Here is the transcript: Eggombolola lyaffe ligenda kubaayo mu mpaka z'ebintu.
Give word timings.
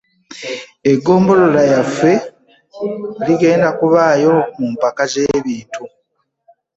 Eggombolola 0.91 1.59
lyaffe 1.69 2.11
ligenda 3.25 3.69
kubaayo 3.77 4.33
mu 4.57 4.67
mpaka 4.73 5.01
z'ebintu. 5.11 5.83